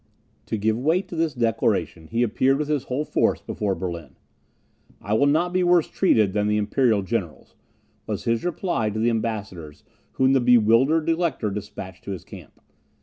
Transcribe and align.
To 0.47 0.57
give 0.57 0.79
weight 0.79 1.07
to 1.09 1.15
this 1.15 1.35
declaration, 1.35 2.07
he 2.07 2.23
appeared 2.23 2.57
with 2.57 2.69
his 2.69 2.85
whole 2.85 3.05
force 3.05 3.39
before 3.39 3.75
Berlin. 3.75 4.15
"I 4.99 5.13
will 5.13 5.27
not 5.27 5.53
be 5.53 5.61
worse 5.63 5.87
treated 5.87 6.33
than 6.33 6.47
the 6.47 6.57
imperial 6.57 7.03
generals," 7.03 7.53
was 8.07 8.23
his 8.23 8.43
reply 8.43 8.89
to 8.89 8.97
the 8.97 9.11
ambassadors 9.11 9.83
whom 10.13 10.33
the 10.33 10.41
bewildered 10.41 11.07
Elector 11.07 11.51
despatched 11.51 12.03
to 12.05 12.11
his 12.13 12.23
camp. 12.23 12.59